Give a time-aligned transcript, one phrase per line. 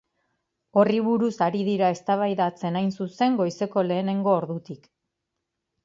[0.83, 4.95] Horri buruz ari dira eztabaidatzen, hain zuzen, goizeko lehenengo ordutik.